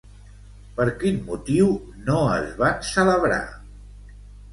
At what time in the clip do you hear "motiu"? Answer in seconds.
1.27-1.67